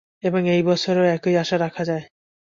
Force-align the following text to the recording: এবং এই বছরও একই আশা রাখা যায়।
এবং 0.23 0.41
এই 0.49 0.61
বছরও 0.63 1.03
একই 1.15 1.35
আশা 1.37 1.55
রাখা 1.57 1.83
যায়। 1.85 2.05